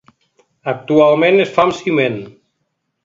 Actualment 0.71 1.37
es 1.45 1.53
fa 1.59 1.67
amb 1.67 1.77
ciment. 1.83 2.21